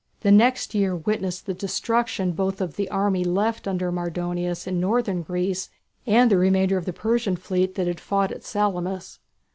[0.21, 5.21] The next year witnessed the destruction both of the army left under Mardonius in northern
[5.21, 5.69] Greece
[6.07, 9.19] and of the remainder of the Persian fleet that had fought at Salamis.